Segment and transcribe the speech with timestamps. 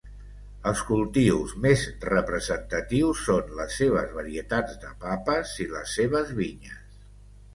[0.69, 6.99] Els cultius més representatius són les seves varietats de papes i les seves vinyes.